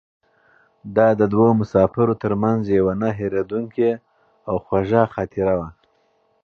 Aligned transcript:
دا 0.95 1.07
د 1.19 1.21
دوو 1.33 1.47
مسافرو 1.61 2.13
تر 2.23 2.33
منځ 2.43 2.61
یوه 2.77 2.93
نه 3.01 3.09
هېرېدونکې 3.19 3.91
او 4.49 4.55
خوږه 4.65 5.03
خاطره 5.15 5.53
وه. 5.59 5.69